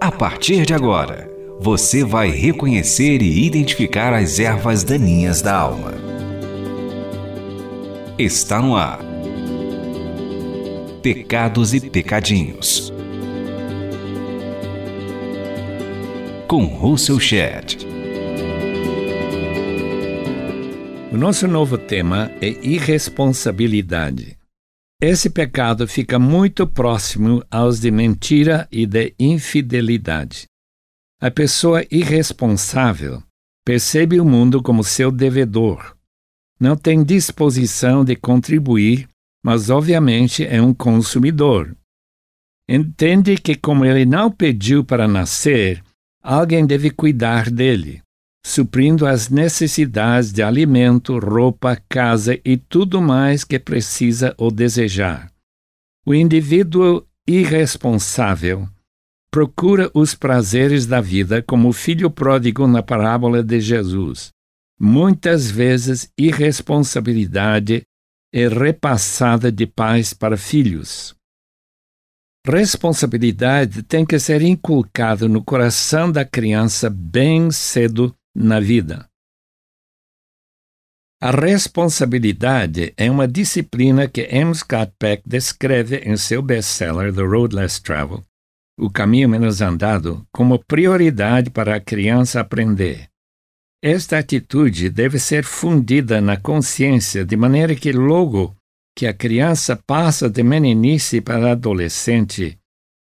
A 0.00 0.12
partir 0.12 0.66
de 0.66 0.74
agora, 0.74 1.30
você 1.58 2.04
vai 2.04 2.30
reconhecer 2.30 3.22
e 3.22 3.46
identificar 3.46 4.12
as 4.12 4.38
ervas 4.38 4.84
daninhas 4.84 5.40
da 5.40 5.56
alma. 5.56 5.94
Está 8.18 8.60
no 8.60 8.76
ar. 8.76 9.00
Pecados 11.02 11.72
e 11.72 11.80
Pecadinhos. 11.80 12.92
Com 16.46 16.64
Russell 16.66 17.18
Shedd. 17.18 17.86
O 21.10 21.16
nosso 21.16 21.48
novo 21.48 21.78
tema 21.78 22.30
é 22.42 22.48
irresponsabilidade. 22.62 24.36
Esse 25.06 25.28
pecado 25.28 25.86
fica 25.86 26.18
muito 26.18 26.66
próximo 26.66 27.44
aos 27.50 27.78
de 27.78 27.90
mentira 27.90 28.66
e 28.72 28.86
de 28.86 29.14
infidelidade. 29.18 30.46
A 31.20 31.30
pessoa 31.30 31.84
irresponsável 31.90 33.22
percebe 33.66 34.18
o 34.18 34.24
mundo 34.24 34.62
como 34.62 34.82
seu 34.82 35.12
devedor. 35.12 35.94
Não 36.58 36.74
tem 36.74 37.04
disposição 37.04 38.02
de 38.02 38.16
contribuir, 38.16 39.06
mas 39.44 39.68
obviamente 39.68 40.42
é 40.42 40.62
um 40.62 40.72
consumidor. 40.72 41.76
Entende 42.66 43.36
que, 43.36 43.54
como 43.54 43.84
ele 43.84 44.06
não 44.06 44.30
pediu 44.30 44.82
para 44.82 45.06
nascer, 45.06 45.84
alguém 46.22 46.64
deve 46.64 46.88
cuidar 46.88 47.50
dele 47.50 48.03
suprindo 48.44 49.06
as 49.06 49.30
necessidades 49.30 50.30
de 50.30 50.42
alimento, 50.42 51.18
roupa, 51.18 51.80
casa 51.88 52.38
e 52.44 52.58
tudo 52.58 53.00
mais 53.00 53.42
que 53.42 53.58
precisa 53.58 54.34
ou 54.36 54.50
desejar. 54.50 55.32
O 56.06 56.14
indivíduo 56.14 57.06
irresponsável 57.26 58.68
procura 59.30 59.90
os 59.94 60.14
prazeres 60.14 60.84
da 60.84 61.00
vida 61.00 61.42
como 61.42 61.70
o 61.70 61.72
filho 61.72 62.10
pródigo 62.10 62.66
na 62.66 62.82
parábola 62.82 63.42
de 63.42 63.58
Jesus. 63.60 64.28
Muitas 64.78 65.50
vezes, 65.50 66.12
irresponsabilidade 66.18 67.82
é 68.32 68.46
repassada 68.46 69.50
de 69.50 69.66
pais 69.66 70.12
para 70.12 70.36
filhos. 70.36 71.14
Responsabilidade 72.46 73.82
tem 73.82 74.04
que 74.04 74.18
ser 74.18 74.42
inculcada 74.42 75.26
no 75.26 75.42
coração 75.42 76.12
da 76.12 76.26
criança 76.26 76.90
bem 76.90 77.50
cedo 77.50 78.14
na 78.34 78.58
vida. 78.58 79.08
A 81.22 81.30
responsabilidade 81.30 82.92
é 82.96 83.10
uma 83.10 83.26
disciplina 83.26 84.06
que 84.08 84.22
M. 84.22 84.54
Scott 84.54 84.92
Peck 84.98 85.22
descreve 85.24 85.98
em 85.98 86.16
seu 86.16 86.42
best-seller 86.42 87.14
The 87.14 87.22
Road 87.22 87.54
Less 87.54 87.80
Traveled, 87.80 88.24
O 88.78 88.90
Caminho 88.90 89.28
Menos 89.28 89.62
Andado, 89.62 90.26
como 90.32 90.58
prioridade 90.58 91.48
para 91.50 91.76
a 91.76 91.80
criança 91.80 92.40
aprender. 92.40 93.08
Esta 93.82 94.18
atitude 94.18 94.90
deve 94.90 95.18
ser 95.18 95.44
fundida 95.44 96.20
na 96.20 96.36
consciência 96.36 97.24
de 97.24 97.36
maneira 97.36 97.74
que 97.74 97.92
logo 97.92 98.54
que 98.96 99.06
a 99.06 99.14
criança 99.14 99.76
passa 99.86 100.28
de 100.28 100.42
meninice 100.42 101.20
para 101.20 101.52
adolescente, 101.52 102.58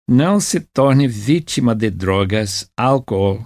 não 0.08 0.40
se 0.40 0.60
torne 0.60 1.08
vítima 1.08 1.76
de 1.76 1.90
drogas, 1.90 2.70
álcool 2.78 3.46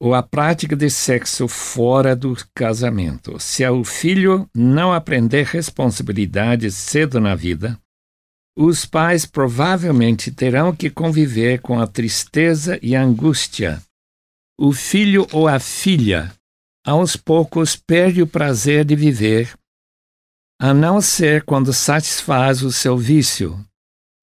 ou 0.00 0.14
a 0.14 0.22
prática 0.22 0.76
de 0.76 0.88
sexo 0.88 1.48
fora 1.48 2.14
do 2.14 2.36
casamento. 2.54 3.38
Se 3.40 3.66
o 3.68 3.82
filho 3.82 4.48
não 4.54 4.92
aprender 4.92 5.44
responsabilidades 5.44 6.74
cedo 6.74 7.20
na 7.20 7.34
vida, 7.34 7.78
os 8.56 8.84
pais 8.84 9.24
provavelmente 9.24 10.30
terão 10.30 10.74
que 10.74 10.90
conviver 10.90 11.60
com 11.60 11.80
a 11.80 11.86
tristeza 11.86 12.78
e 12.82 12.94
a 12.94 13.02
angústia. 13.02 13.82
O 14.58 14.72
filho 14.72 15.26
ou 15.32 15.46
a 15.46 15.60
filha, 15.60 16.32
aos 16.84 17.16
poucos, 17.16 17.76
perde 17.76 18.20
o 18.20 18.26
prazer 18.26 18.84
de 18.84 18.96
viver, 18.96 19.52
a 20.60 20.74
não 20.74 21.00
ser 21.00 21.44
quando 21.44 21.72
satisfaz 21.72 22.62
o 22.62 22.72
seu 22.72 22.96
vício. 22.98 23.64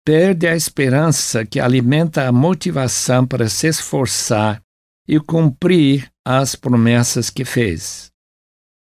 Perde 0.06 0.46
a 0.46 0.56
esperança 0.56 1.46
que 1.46 1.59
alimenta 1.59 2.28
a 2.28 2.31
motivação 2.31 3.25
para 3.25 3.47
se 3.47 3.68
esforçar 3.68 4.62
e 5.07 5.19
cumprir 5.19 6.11
as 6.25 6.55
promessas 6.55 7.29
que 7.29 7.45
fez. 7.45 8.11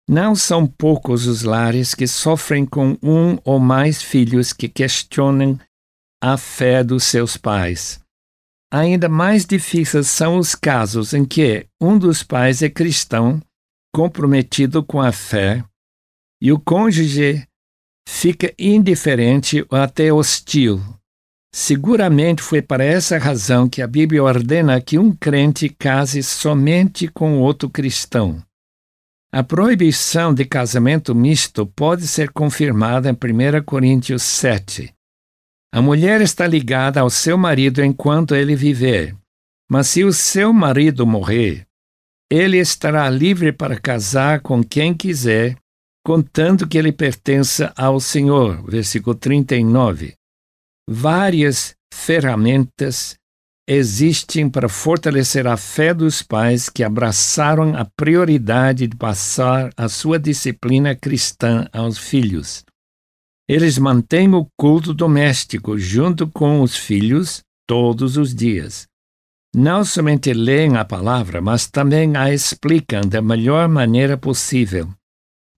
Não 0.07 0.35
são 0.35 0.67
poucos 0.67 1.27
os 1.27 1.43
lares 1.43 1.93
que 1.93 2.07
sofrem 2.07 2.65
com 2.65 2.97
um 3.01 3.37
ou 3.43 3.59
mais 3.59 4.01
filhos 4.01 4.51
que 4.51 4.67
questionam 4.67 5.59
a 6.21 6.37
fé 6.37 6.83
dos 6.83 7.03
seus 7.03 7.37
pais. 7.37 8.01
Ainda 8.71 9.07
mais 9.07 9.45
difíceis 9.45 10.07
são 10.07 10.37
os 10.37 10.55
casos 10.55 11.13
em 11.13 11.23
que 11.25 11.67
um 11.79 11.97
dos 11.97 12.23
pais 12.23 12.61
é 12.61 12.69
cristão, 12.69 13.41
comprometido 13.93 14.83
com 14.83 14.99
a 14.99 15.11
fé, 15.11 15.63
e 16.41 16.51
o 16.51 16.59
cônjuge 16.59 17.47
fica 18.07 18.53
indiferente 18.57 19.65
ou 19.69 19.77
até 19.77 20.11
hostil 20.11 20.81
Seguramente 21.55 22.41
foi 22.41 22.63
para 22.63 22.83
essa 22.83 23.19
razão 23.19 23.69
que 23.69 23.79
a 23.79 23.85
Bíblia 23.85 24.23
ordena 24.23 24.81
que 24.81 24.97
um 24.97 25.15
crente 25.15 25.69
case 25.69 26.23
somente 26.23 27.07
com 27.07 27.39
outro 27.39 27.69
cristão. 27.69 28.43
A 29.31 29.43
proibição 29.43 30.33
de 30.33 30.45
casamento 30.45 31.13
misto 31.13 31.67
pode 31.67 32.07
ser 32.07 32.31
confirmada 32.31 33.07
em 33.07 33.13
1 33.13 33.63
Coríntios 33.63 34.23
7. 34.23 34.91
A 35.71 35.79
mulher 35.79 36.21
está 36.21 36.47
ligada 36.47 37.01
ao 37.01 37.09
seu 37.11 37.37
marido 37.37 37.83
enquanto 37.83 38.33
ele 38.33 38.55
viver, 38.55 39.15
mas 39.69 39.87
se 39.87 40.03
o 40.03 40.11
seu 40.11 40.51
marido 40.51 41.05
morrer, 41.05 41.67
ele 42.31 42.57
estará 42.57 43.07
livre 43.11 43.51
para 43.51 43.79
casar 43.79 44.41
com 44.41 44.63
quem 44.63 44.91
quiser, 44.91 45.55
contanto 46.03 46.67
que 46.67 46.79
ele 46.79 46.91
pertença 46.91 47.71
ao 47.77 47.99
Senhor. 47.99 48.63
Versículo 48.67 49.15
39 49.15 50.15
várias 50.89 51.75
ferramentas 51.93 53.15
existem 53.67 54.49
para 54.49 54.67
fortalecer 54.67 55.47
a 55.47 55.55
fé 55.55 55.93
dos 55.93 56.21
pais 56.21 56.69
que 56.69 56.83
abraçaram 56.83 57.75
a 57.75 57.85
prioridade 57.85 58.87
de 58.87 58.97
passar 58.97 59.71
a 59.77 59.87
sua 59.87 60.19
disciplina 60.19 60.95
cristã 60.95 61.67
aos 61.71 61.97
filhos. 61.97 62.63
Eles 63.47 63.77
mantêm 63.77 64.33
o 64.33 64.47
culto 64.57 64.93
doméstico 64.93 65.77
junto 65.77 66.27
com 66.27 66.61
os 66.61 66.75
filhos 66.75 67.41
todos 67.67 68.17
os 68.17 68.33
dias. 68.33 68.85
Não 69.55 69.85
somente 69.85 70.33
leem 70.33 70.75
a 70.77 70.83
palavra, 70.83 71.39
mas 71.39 71.69
também 71.69 72.17
a 72.17 72.33
explicam 72.33 73.01
da 73.01 73.21
melhor 73.21 73.69
maneira 73.69 74.17
possível. 74.17 74.91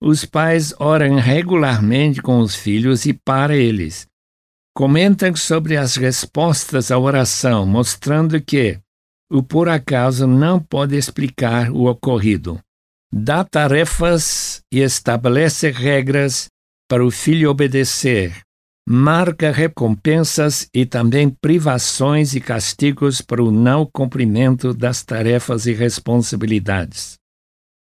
Os 0.01 0.25
pais 0.25 0.73
oram 0.77 1.15
regularmente 1.15 2.21
com 2.21 2.39
os 2.39 2.53
filhos 2.53 3.05
e 3.05 3.13
para 3.13 3.55
eles 3.55 4.05
comentam 4.75 5.33
sobre 5.37 5.77
as 5.77 5.95
respostas 5.95 6.91
à 6.91 6.99
oração, 6.99 7.65
mostrando 7.65 8.39
que 8.41 8.77
o 9.31 9.41
por 9.41 9.69
acaso 9.69 10.27
não 10.27 10.59
pode 10.59 10.97
explicar 10.97 11.71
o 11.71 11.85
ocorrido. 11.85 12.59
Dá 13.11 13.45
tarefas 13.45 14.61
e 14.71 14.81
estabelece 14.81 15.71
regras 15.71 16.47
para 16.89 17.05
o 17.05 17.09
filho 17.09 17.49
obedecer. 17.49 18.41
Marca 18.87 19.49
recompensas 19.49 20.67
e 20.73 20.85
também 20.85 21.29
privações 21.29 22.35
e 22.35 22.41
castigos 22.41 23.21
para 23.21 23.41
o 23.41 23.49
não 23.49 23.85
cumprimento 23.85 24.73
das 24.73 25.01
tarefas 25.01 25.65
e 25.65 25.73
responsabilidades. 25.73 27.15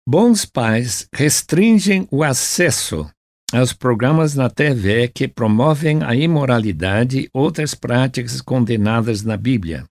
Bons 0.07 0.45
pais 0.45 1.07
restringem 1.15 2.07
o 2.11 2.25
acesso 2.25 3.09
aos 3.53 3.73
programas 3.73 4.35
na 4.35 4.49
TV 4.49 5.09
que 5.09 5.29
promovem 5.29 6.03
a 6.03 6.15
imoralidade 6.15 7.21
e 7.21 7.31
outras 7.33 7.75
práticas 7.75 8.41
condenadas 8.41 9.23
na 9.23 9.37
Bíblia. 9.37 9.85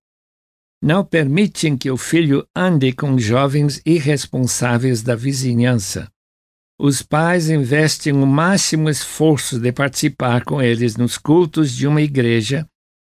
Não 0.84 1.06
permitem 1.06 1.78
que 1.78 1.92
o 1.92 1.98
filho 1.98 2.44
ande 2.56 2.92
com 2.92 3.20
jovens 3.20 3.80
irresponsáveis 3.86 5.04
da 5.04 5.16
vizinhança. 5.16 6.10
Os 6.80 7.04
pais 7.04 7.52
investem 7.52 8.14
o 8.14 8.26
máximo 8.26 8.90
esforço 8.90 9.60
de 9.60 9.72
participar 9.72 10.44
com 10.44 10.60
eles 10.60 10.98
nos 10.98 11.20
cultos 11.20 11.72
de 11.72 11.86
uma 11.86 12.02
igreja 12.02 12.66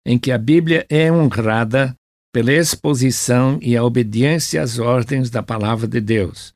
em 0.05 0.17
que 0.17 0.31
a 0.31 0.37
Bíblia 0.37 0.85
é 0.89 1.11
honrada 1.11 1.93
pela 2.33 2.53
exposição 2.53 3.59
e 3.61 3.75
a 3.75 3.83
obediência 3.83 4.61
às 4.61 4.79
ordens 4.79 5.29
da 5.29 5.43
palavra 5.43 5.85
de 5.85 5.99
Deus. 5.99 6.53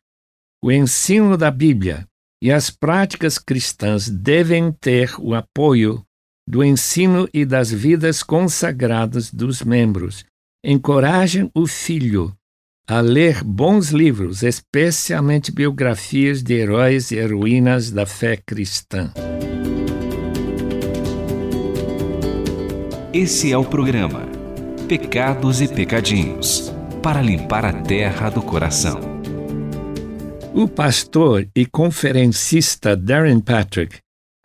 O 0.64 0.72
ensino 0.72 1.36
da 1.36 1.52
Bíblia 1.52 2.08
e 2.42 2.52
as 2.52 2.70
práticas 2.70 3.38
cristãs 3.38 4.10
devem 4.10 4.72
ter 4.72 5.14
o 5.20 5.36
apoio 5.36 6.04
do 6.48 6.64
ensino 6.64 7.30
e 7.34 7.46
das 7.46 7.72
vidas 7.72 8.24
consagradas 8.24 9.32
dos 9.32 9.62
membros. 9.62 10.26
Encorajem 10.66 11.50
o 11.56 11.68
filho 11.68 12.36
a 12.88 13.00
ler 13.00 13.44
bons 13.44 13.90
livros, 13.90 14.44
especialmente 14.44 15.52
biografias 15.52 16.42
de 16.42 16.56
heróis 16.56 17.12
e 17.12 17.16
heroínas 17.16 17.92
da 17.92 18.06
fé 18.06 18.38
cristã. 18.38 19.14
Esse 23.14 23.52
é 23.52 23.58
o 23.58 23.64
programa 23.64 24.28
Pecados 24.88 25.62
e 25.62 25.68
Pecadinhos 25.68 26.74
para 27.02 27.22
limpar 27.22 27.66
a 27.66 27.74
terra 27.74 28.30
do 28.30 28.42
coração. 28.42 29.11
O 30.54 30.68
pastor 30.68 31.48
e 31.56 31.66
conferencista 31.66 32.94
Darren 32.96 33.40
Patrick 33.40 34.00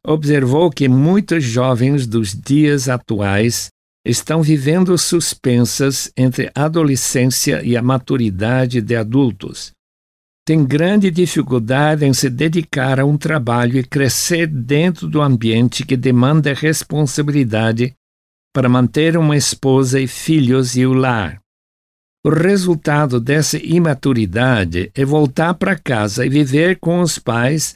observou 0.07 0.71
que 0.71 0.89
muitos 0.89 1.43
jovens 1.43 2.07
dos 2.07 2.33
dias 2.33 2.89
atuais 2.89 3.71
estão 4.07 4.41
vivendo 4.41 4.97
suspensas 4.97 6.13
entre 6.17 6.49
a 6.55 6.67
adolescência 6.67 7.61
e 7.65 7.77
a 7.77 7.83
maturidade 7.83 8.81
de 8.81 8.95
adultos. 8.95 9.73
Tem 10.47 10.65
grande 10.65 11.11
dificuldade 11.11 12.05
em 12.05 12.13
se 12.13 12.31
dedicar 12.31 13.01
a 13.01 13.05
um 13.05 13.19
trabalho 13.19 13.77
e 13.77 13.83
crescer 13.83 14.47
dentro 14.47 15.09
do 15.09 15.21
ambiente 15.21 15.85
que 15.85 15.97
demanda 15.97 16.55
responsabilidade 16.55 17.93
para 18.55 18.69
manter 18.69 19.17
uma 19.17 19.37
esposa 19.37 19.99
e 19.99 20.07
filhos 20.07 20.77
e 20.77 20.87
o 20.87 20.93
lar. 20.93 21.43
O 22.27 22.29
resultado 22.29 23.21
dessa 23.21 23.57
imaturidade 23.57 24.91
é 24.97 25.05
voltar 25.05 25.55
para 25.55 25.79
casa 25.79 26.27
e 26.27 26.29
viver 26.29 26.77
com 26.81 27.01
os 27.01 27.21
pais 27.21 27.75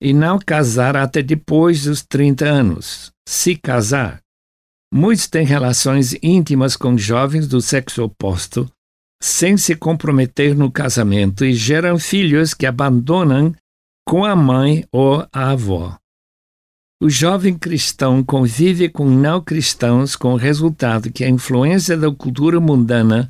e 0.00 0.14
não 0.14 0.38
casar 0.38 0.96
até 0.96 1.20
depois 1.20 1.82
dos 1.82 2.04
30 2.04 2.44
anos, 2.44 3.10
se 3.28 3.56
casar. 3.56 4.20
Muitos 4.94 5.26
têm 5.26 5.44
relações 5.44 6.14
íntimas 6.22 6.76
com 6.76 6.96
jovens 6.96 7.48
do 7.48 7.60
sexo 7.60 8.04
oposto, 8.04 8.70
sem 9.20 9.56
se 9.56 9.74
comprometer 9.74 10.54
no 10.54 10.70
casamento 10.70 11.44
e 11.44 11.52
geram 11.52 11.98
filhos 11.98 12.54
que 12.54 12.66
abandonam 12.66 13.52
com 14.06 14.24
a 14.24 14.36
mãe 14.36 14.86
ou 14.92 15.26
a 15.32 15.50
avó. 15.50 15.98
O 17.02 17.10
jovem 17.10 17.58
cristão 17.58 18.22
convive 18.22 18.88
com 18.88 19.10
não 19.10 19.42
cristãos 19.42 20.14
com 20.14 20.34
o 20.34 20.36
resultado 20.36 21.10
que 21.10 21.24
a 21.24 21.28
influência 21.28 21.96
da 21.96 22.08
cultura 22.12 22.60
mundana 22.60 23.28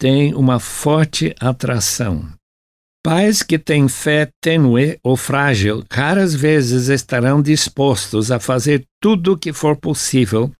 tem 0.00 0.34
uma 0.34 0.58
forte 0.58 1.34
atração. 1.38 2.26
Pais 3.04 3.42
que 3.42 3.58
têm 3.58 3.86
fé 3.86 4.30
tênue 4.42 4.98
ou 5.02 5.14
frágil 5.14 5.84
raras 5.92 6.34
vezes 6.34 6.88
estarão 6.88 7.42
dispostos 7.42 8.30
a 8.30 8.40
fazer 8.40 8.82
tudo 8.98 9.34
o 9.34 9.38
que 9.38 9.52
for 9.52 9.76
possível 9.76 10.50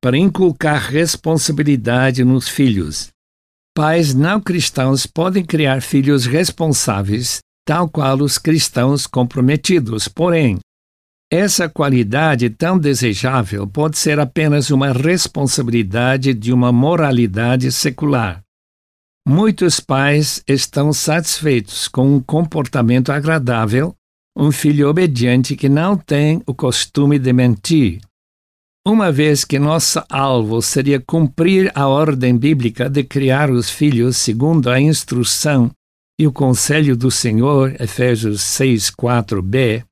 para 0.00 0.16
inculcar 0.16 0.88
responsabilidade 0.88 2.24
nos 2.24 2.48
filhos. 2.48 3.08
Pais 3.74 4.14
não 4.14 4.40
cristãos 4.40 5.04
podem 5.04 5.44
criar 5.44 5.82
filhos 5.82 6.24
responsáveis, 6.24 7.40
tal 7.66 7.88
qual 7.88 8.18
os 8.18 8.38
cristãos 8.38 9.04
comprometidos, 9.04 10.06
porém, 10.06 10.60
essa 11.28 11.68
qualidade 11.68 12.48
tão 12.50 12.78
desejável 12.78 13.66
pode 13.66 13.98
ser 13.98 14.20
apenas 14.20 14.70
uma 14.70 14.92
responsabilidade 14.92 16.32
de 16.32 16.52
uma 16.52 16.70
moralidade 16.70 17.72
secular. 17.72 18.45
Muitos 19.28 19.80
pais 19.80 20.40
estão 20.46 20.92
satisfeitos 20.92 21.88
com 21.88 22.14
um 22.14 22.20
comportamento 22.20 23.10
agradável, 23.10 23.92
um 24.36 24.52
filho 24.52 24.88
obediente 24.88 25.56
que 25.56 25.68
não 25.68 25.96
tem 25.96 26.40
o 26.46 26.54
costume 26.54 27.18
de 27.18 27.32
mentir, 27.32 28.00
uma 28.86 29.10
vez 29.10 29.44
que 29.44 29.58
nosso 29.58 30.00
alvo 30.08 30.62
seria 30.62 31.00
cumprir 31.00 31.72
a 31.74 31.88
ordem 31.88 32.38
bíblica 32.38 32.88
de 32.88 33.02
criar 33.02 33.50
os 33.50 33.68
filhos 33.68 34.16
segundo 34.16 34.70
a 34.70 34.80
instrução 34.80 35.72
e 36.20 36.24
o 36.24 36.32
conselho 36.32 36.96
do 36.96 37.10
Senhor, 37.10 37.74
Efésios 37.80 38.42
6, 38.42 38.92
4b, 38.92 39.82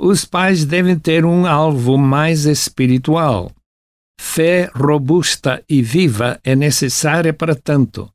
os 0.00 0.24
pais 0.24 0.64
devem 0.64 0.98
ter 0.98 1.24
um 1.24 1.46
alvo 1.46 1.96
mais 1.96 2.44
espiritual. 2.44 3.52
Fé 4.20 4.68
robusta 4.74 5.62
e 5.68 5.80
viva 5.80 6.40
é 6.42 6.56
necessária 6.56 7.32
para 7.32 7.54
tanto. 7.54 8.10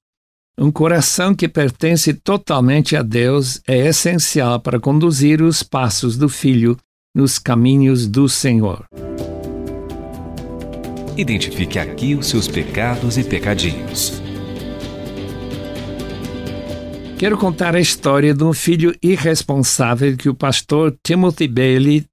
Um 0.57 0.71
coração 0.71 1.33
que 1.33 1.47
pertence 1.47 2.13
totalmente 2.13 2.95
a 2.95 3.01
Deus 3.01 3.59
é 3.67 3.88
essencial 3.88 4.59
para 4.59 4.79
conduzir 4.79 5.41
os 5.41 5.63
passos 5.63 6.15
do 6.15 6.29
filho 6.29 6.77
nos 7.15 7.39
caminhos 7.39 8.07
do 8.07 8.29
Senhor. 8.29 8.85
Identifique 11.17 11.79
aqui 11.79 12.13
os 12.13 12.27
seus 12.27 12.47
pecados 12.47 13.17
e 13.17 13.23
pecadinhos. 13.23 14.21
Quero 17.17 17.38
contar 17.38 17.75
a 17.75 17.79
história 17.79 18.33
de 18.33 18.44
um 18.44 18.53
filho 18.53 18.95
irresponsável 19.01 20.15
que 20.15 20.29
o 20.29 20.35
pastor 20.35 20.95
Timothy 21.03 21.47
Bailey 21.47 22.06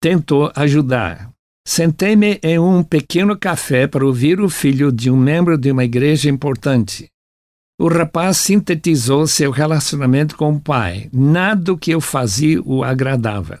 tentou 0.00 0.52
ajudar. 0.54 1.30
Sentei-me 1.66 2.38
em 2.44 2.60
um 2.60 2.82
pequeno 2.82 3.36
café 3.36 3.88
para 3.88 4.06
ouvir 4.06 4.40
o 4.40 4.48
filho 4.48 4.92
de 4.92 5.10
um 5.10 5.16
membro 5.16 5.58
de 5.58 5.72
uma 5.72 5.84
igreja 5.84 6.30
importante. 6.30 7.08
O 7.80 7.88
rapaz 7.88 8.38
sintetizou 8.38 9.26
seu 9.26 9.50
relacionamento 9.50 10.36
com 10.36 10.52
o 10.52 10.60
pai. 10.60 11.08
Nada 11.12 11.76
que 11.76 11.92
eu 11.92 12.00
fazia 12.00 12.60
o 12.62 12.82
agradava. 12.82 13.60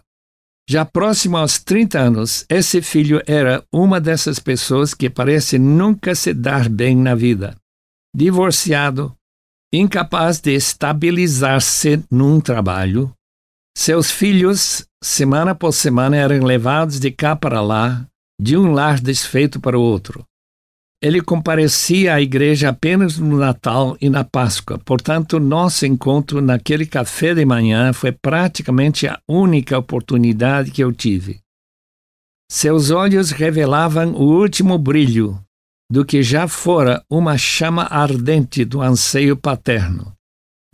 Já 0.68 0.84
próximo 0.84 1.36
aos 1.36 1.58
30 1.58 1.98
anos, 1.98 2.44
esse 2.48 2.82
filho 2.82 3.22
era 3.26 3.64
uma 3.72 4.00
dessas 4.00 4.38
pessoas 4.38 4.92
que 4.92 5.08
parece 5.08 5.58
nunca 5.58 6.14
se 6.14 6.34
dar 6.34 6.68
bem 6.68 6.96
na 6.96 7.14
vida. 7.14 7.56
Divorciado, 8.14 9.14
incapaz 9.72 10.40
de 10.40 10.52
estabilizar-se 10.52 12.02
num 12.10 12.40
trabalho, 12.40 13.14
seus 13.80 14.10
filhos, 14.10 14.84
semana 15.00 15.54
por 15.54 15.70
semana, 15.70 16.16
eram 16.16 16.44
levados 16.44 16.98
de 16.98 17.12
cá 17.12 17.36
para 17.36 17.60
lá, 17.60 18.04
de 18.40 18.56
um 18.56 18.72
lar 18.72 18.98
desfeito 18.98 19.60
para 19.60 19.78
o 19.78 19.80
outro. 19.80 20.24
Ele 21.00 21.20
comparecia 21.20 22.14
à 22.14 22.20
igreja 22.20 22.70
apenas 22.70 23.18
no 23.18 23.38
Natal 23.38 23.96
e 24.00 24.10
na 24.10 24.24
Páscoa, 24.24 24.78
portanto, 24.78 25.38
nosso 25.38 25.86
encontro 25.86 26.40
naquele 26.40 26.84
café 26.84 27.34
de 27.34 27.44
manhã 27.44 27.92
foi 27.92 28.10
praticamente 28.10 29.06
a 29.06 29.20
única 29.28 29.78
oportunidade 29.78 30.72
que 30.72 30.82
eu 30.82 30.92
tive. 30.92 31.38
Seus 32.50 32.90
olhos 32.90 33.30
revelavam 33.30 34.12
o 34.12 34.24
último 34.24 34.76
brilho 34.76 35.40
do 35.90 36.04
que 36.04 36.20
já 36.20 36.48
fora 36.48 37.04
uma 37.08 37.38
chama 37.38 37.84
ardente 37.84 38.64
do 38.64 38.82
anseio 38.82 39.36
paterno. 39.36 40.12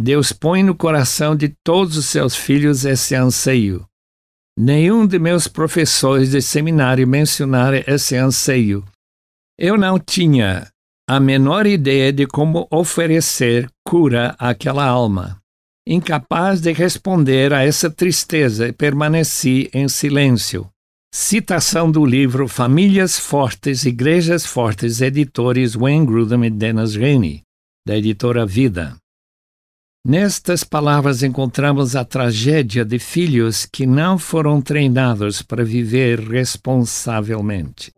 Deus 0.01 0.33
põe 0.33 0.63
no 0.63 0.75
coração 0.75 1.37
de 1.37 1.55
todos 1.63 1.99
os 1.99 2.07
seus 2.07 2.35
filhos 2.35 2.87
esse 2.87 3.15
anseio. 3.15 3.85
Nenhum 4.59 5.07
de 5.07 5.19
meus 5.19 5.47
professores 5.47 6.31
de 6.31 6.41
seminário 6.41 7.07
mencionara 7.07 7.85
esse 7.87 8.17
anseio 8.17 8.85
eu 9.59 9.77
não 9.77 9.99
tinha 9.99 10.69
a 11.09 11.21
menor 11.21 11.67
ideia 11.67 12.13
de 12.13 12.27
como 12.27 12.67
oferecer 12.71 13.71
cura 13.87 14.35
àquela 14.39 14.85
alma. 14.85 15.39
Incapaz 15.87 16.61
de 16.61 16.73
responder 16.73 17.53
a 17.53 17.63
essa 17.63 17.91
tristeza, 17.91 18.73
permaneci 18.73 19.71
em 19.73 19.87
silêncio. 19.87 20.67
Citação 21.15 21.91
do 21.91 22.05
livro 22.05 22.49
Famílias 22.49 23.19
Fortes, 23.19 23.85
Igrejas 23.85 24.45
Fortes, 24.47 25.01
editores 25.01 25.75
Wayne 25.75 26.07
Grudem 26.07 26.45
e 26.47 26.51
Dennis 26.51 26.97
Rennie, 26.97 27.43
da 27.87 27.97
editora 27.97 28.47
Vida. 28.47 28.97
Nestas 30.07 30.65
palavras 30.65 31.23
encontramos 31.23 31.95
a 31.95 32.05
tragédia 32.05 32.85
de 32.85 32.99
filhos 32.99 33.65
que 33.65 33.87
não 33.87 34.19
foram 34.19 34.61
treinados 34.61 35.43
para 35.43 35.65
viver 35.65 36.19
responsavelmente. 36.19 37.93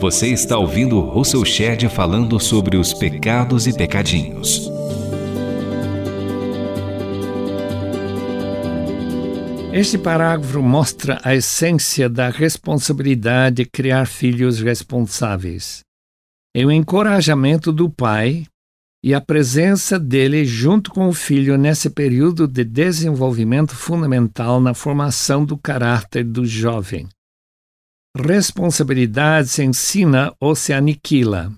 Você 0.00 0.28
está 0.28 0.56
ouvindo 0.56 0.98
Russell 0.98 1.44
Shedd 1.44 1.86
falando 1.90 2.40
sobre 2.40 2.78
os 2.78 2.94
pecados 2.94 3.66
e 3.66 3.76
pecadinhos. 3.76 4.70
Este 9.74 9.98
parágrafo 9.98 10.62
mostra 10.62 11.20
a 11.22 11.34
essência 11.34 12.08
da 12.08 12.30
responsabilidade 12.30 13.56
de 13.56 13.66
criar 13.66 14.06
filhos 14.06 14.58
responsáveis. 14.58 15.80
É 16.56 16.64
o 16.64 16.72
encorajamento 16.72 17.70
do 17.70 17.90
pai 17.90 18.46
e 19.04 19.12
a 19.12 19.20
presença 19.20 19.98
dele 19.98 20.46
junto 20.46 20.90
com 20.90 21.08
o 21.08 21.12
filho 21.12 21.58
nesse 21.58 21.90
período 21.90 22.48
de 22.48 22.64
desenvolvimento 22.64 23.76
fundamental 23.76 24.62
na 24.62 24.72
formação 24.72 25.44
do 25.44 25.58
caráter 25.58 26.24
do 26.24 26.46
jovem. 26.46 27.06
Responsabilidade 28.16 29.48
se 29.48 29.62
ensina 29.62 30.34
ou 30.40 30.56
se 30.56 30.72
aniquila. 30.72 31.52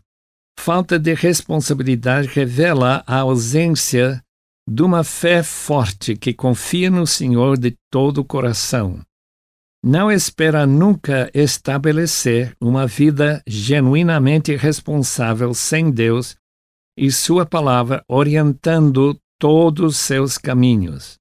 Falta 0.59 0.99
de 0.99 1.15
responsabilidade 1.15 2.29
revela 2.29 3.03
a 3.07 3.21
ausência 3.21 4.23
de 4.69 4.83
uma 4.83 5.03
fé 5.03 5.43
forte 5.43 6.15
que 6.15 6.35
confia 6.35 6.91
no 6.91 7.07
Senhor 7.07 7.59
de 7.59 7.75
todo 7.91 8.19
o 8.19 8.25
coração. 8.25 9.01
Não 9.85 10.13
espera 10.13 10.67
nunca 10.67 11.31
estabelecer 11.35 12.55
uma 12.61 12.87
vida 12.87 13.43
genuinamente 13.47 14.55
responsável 14.55 15.53
sem 15.55 15.91
Deus 15.91 16.37
e 16.97 17.11
Sua 17.11 17.45
palavra 17.47 18.05
orientando 18.07 19.19
todos 19.41 19.95
os 19.95 19.97
seus 19.97 20.39
caminhos. 20.39 21.17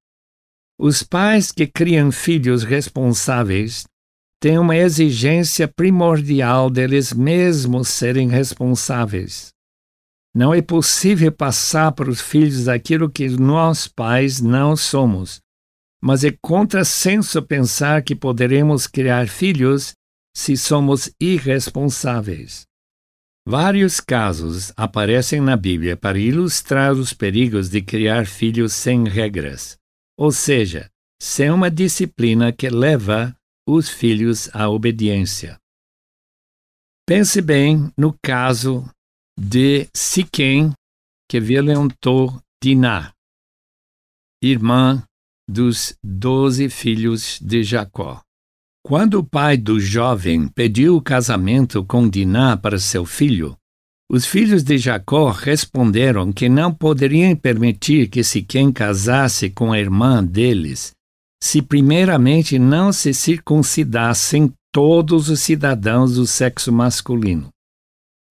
Os 0.78 1.02
pais 1.02 1.52
que 1.52 1.66
criam 1.66 2.12
filhos 2.12 2.64
responsáveis 2.64 3.86
tem 4.42 4.58
uma 4.58 4.76
exigência 4.76 5.68
primordial 5.68 6.68
deles 6.68 7.14
mesmos 7.14 7.90
serem 7.90 8.28
responsáveis. 8.28 9.54
Não 10.34 10.52
é 10.52 10.64
possível 10.64 11.32
passar 11.32 11.92
para 11.92 12.10
os 12.10 12.20
filhos 12.20 12.68
aquilo 12.68 13.08
que 13.08 13.30
nós 13.30 13.88
pais 13.88 14.42
não 14.42 14.76
somos, 14.76 15.40
mas 16.02 16.24
é 16.24 16.36
contrassenso 16.42 17.40
pensar 17.44 18.02
que 18.02 18.16
poderemos 18.16 18.88
criar 18.88 19.28
filhos 19.28 19.94
se 20.36 20.58
somos 20.58 21.12
irresponsáveis. 21.22 22.64
Vários 23.48 24.00
casos 24.00 24.74
aparecem 24.76 25.40
na 25.40 25.56
Bíblia 25.56 25.96
para 25.96 26.18
ilustrar 26.18 26.94
os 26.94 27.14
perigos 27.14 27.70
de 27.70 27.80
criar 27.82 28.26
filhos 28.26 28.74
sem 28.74 29.08
regras, 29.08 29.78
ou 30.18 30.32
seja, 30.32 30.90
sem 31.22 31.52
uma 31.52 31.70
disciplina 31.70 32.52
que 32.52 32.70
leva 32.70 33.36
os 33.68 33.90
filhos 33.90 34.50
à 34.54 34.70
obediência. 34.70 35.58
Pense 37.08 37.42
bem 37.42 37.92
no 37.98 38.16
caso 38.24 38.90
de 39.38 39.88
Siquém, 39.94 40.72
que 41.30 41.40
violentou 41.40 42.42
Diná, 42.64 43.12
irmã 44.44 45.04
dos 45.50 45.96
doze 46.04 46.70
filhos 46.70 47.40
de 47.42 47.64
Jacó. 47.64 48.22
Quando 48.84 49.20
o 49.20 49.24
pai 49.24 49.58
do 49.58 49.80
jovem 49.80 50.48
pediu 50.48 50.96
o 50.96 51.02
casamento 51.02 51.84
com 51.86 52.10
Diná 52.10 52.58
para 52.58 52.80
seu 52.80 53.06
filho, 53.06 53.56
os 54.10 54.26
filhos 54.26 54.64
de 54.64 54.78
Jacó 54.78 55.30
responderam 55.30 56.34
que 56.34 56.50
não 56.50 56.74
poderiam 56.74 57.36
permitir 57.36 58.10
que 58.10 58.24
Siquém 58.24 58.72
casasse 58.72 59.50
com 59.50 59.72
a 59.72 59.80
irmã 59.80 60.24
deles, 60.24 60.92
se 61.42 61.62
primeiramente 61.62 62.60
não 62.60 62.94
se 62.94 63.14
circuncidassem 63.14 64.54
todos 64.72 65.30
os 65.30 65.40
cidadãos 65.42 66.16
do 66.16 66.28
sexo 66.28 66.72
masculino. 66.72 67.50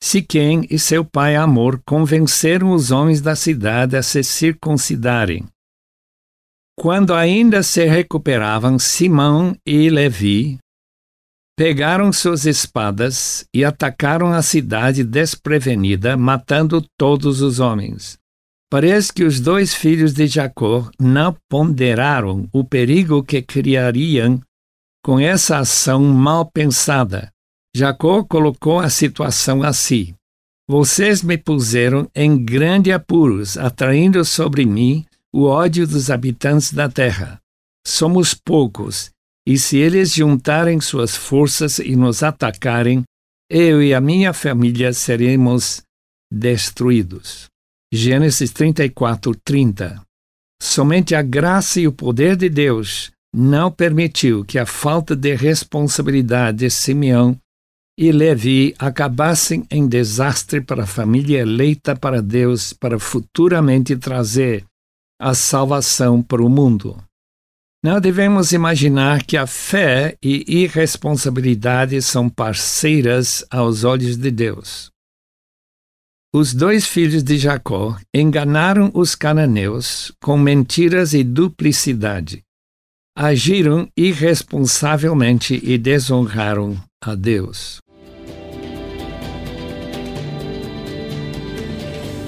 Siquém 0.02 0.66
e 0.70 0.78
seu 0.78 1.04
pai 1.04 1.36
Amor 1.36 1.82
convenceram 1.84 2.72
os 2.72 2.90
homens 2.90 3.20
da 3.20 3.36
cidade 3.36 3.96
a 3.96 4.02
se 4.02 4.22
circuncidarem. 4.22 5.46
Quando 6.78 7.12
ainda 7.12 7.62
se 7.62 7.84
recuperavam, 7.84 8.78
Simão 8.78 9.54
e 9.66 9.90
Levi 9.90 10.58
pegaram 11.54 12.10
suas 12.10 12.46
espadas 12.46 13.44
e 13.54 13.62
atacaram 13.62 14.32
a 14.32 14.40
cidade 14.40 15.04
desprevenida, 15.04 16.16
matando 16.16 16.82
todos 16.98 17.42
os 17.42 17.60
homens. 17.60 18.19
Parece 18.70 19.12
que 19.12 19.24
os 19.24 19.40
dois 19.40 19.74
filhos 19.74 20.14
de 20.14 20.28
Jacó 20.28 20.88
não 20.96 21.36
ponderaram 21.48 22.48
o 22.52 22.62
perigo 22.62 23.20
que 23.20 23.42
criariam 23.42 24.40
com 25.04 25.18
essa 25.18 25.58
ação 25.58 26.04
mal 26.04 26.46
pensada. 26.46 27.32
Jacó 27.74 28.22
colocou 28.22 28.78
a 28.78 28.88
situação 28.88 29.64
assim: 29.64 30.14
Vocês 30.68 31.20
me 31.20 31.36
puseram 31.36 32.08
em 32.14 32.44
grande 32.44 32.92
apuros, 32.92 33.58
atraindo 33.58 34.24
sobre 34.24 34.64
mim 34.64 35.04
o 35.32 35.46
ódio 35.46 35.84
dos 35.84 36.08
habitantes 36.08 36.72
da 36.72 36.88
terra. 36.88 37.40
Somos 37.84 38.34
poucos, 38.34 39.10
e 39.44 39.58
se 39.58 39.78
eles 39.78 40.14
juntarem 40.14 40.80
suas 40.80 41.16
forças 41.16 41.80
e 41.80 41.96
nos 41.96 42.22
atacarem, 42.22 43.02
eu 43.50 43.82
e 43.82 43.92
a 43.92 44.00
minha 44.00 44.32
família 44.32 44.92
seremos 44.92 45.82
destruídos. 46.32 47.49
Gênesis 47.92 48.52
34, 48.52 49.34
30. 49.34 50.00
Somente 50.62 51.12
a 51.16 51.22
graça 51.22 51.80
e 51.80 51.88
o 51.88 51.92
poder 51.92 52.36
de 52.36 52.48
Deus 52.48 53.10
não 53.34 53.68
permitiu 53.68 54.44
que 54.44 54.60
a 54.60 54.66
falta 54.66 55.16
de 55.16 55.34
responsabilidade 55.34 56.58
de 56.58 56.70
Simeão 56.70 57.36
e 57.98 58.12
Levi 58.12 58.76
acabassem 58.78 59.64
em 59.68 59.88
desastre 59.88 60.60
para 60.60 60.84
a 60.84 60.86
família 60.86 61.40
eleita 61.40 61.96
para 61.96 62.22
Deus 62.22 62.72
para 62.72 62.96
futuramente 62.98 63.96
trazer 63.96 64.64
a 65.20 65.34
salvação 65.34 66.22
para 66.22 66.42
o 66.42 66.48
mundo. 66.48 66.96
Não 67.82 68.00
devemos 68.00 68.52
imaginar 68.52 69.24
que 69.24 69.36
a 69.36 69.48
fé 69.48 70.16
e 70.22 70.62
irresponsabilidade 70.62 72.00
são 72.02 72.28
parceiras 72.28 73.44
aos 73.50 73.82
olhos 73.82 74.16
de 74.16 74.30
Deus. 74.30 74.89
Os 76.32 76.54
dois 76.54 76.86
filhos 76.86 77.24
de 77.24 77.36
Jacó 77.36 77.96
enganaram 78.14 78.88
os 78.94 79.16
cananeus 79.16 80.12
com 80.22 80.38
mentiras 80.38 81.12
e 81.12 81.24
duplicidade. 81.24 82.44
Agiram 83.18 83.88
irresponsavelmente 83.96 85.60
e 85.60 85.76
desonraram 85.76 86.76
a 87.02 87.16
Deus. 87.16 87.80